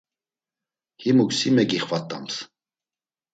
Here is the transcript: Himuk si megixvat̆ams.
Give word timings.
Himuk 1.01 1.31
si 1.37 1.47
megixvat̆ams. 1.55 2.35